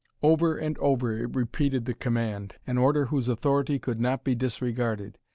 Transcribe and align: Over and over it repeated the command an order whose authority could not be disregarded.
Over 0.23 0.57
and 0.57 0.79
over 0.79 1.15
it 1.15 1.35
repeated 1.35 1.85
the 1.85 1.93
command 1.93 2.55
an 2.65 2.79
order 2.79 3.05
whose 3.05 3.27
authority 3.27 3.77
could 3.77 4.01
not 4.01 4.23
be 4.23 4.33
disregarded. 4.33 5.19